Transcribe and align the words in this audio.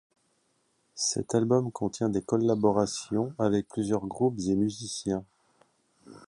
Cet 0.95 1.35
album 1.35 1.71
contient 1.71 2.09
des 2.09 2.23
collaborations 2.23 3.35
avec 3.37 3.67
plusieurs 3.67 4.07
groupes 4.07 4.39
et 4.47 4.55
musiciens. 4.55 5.23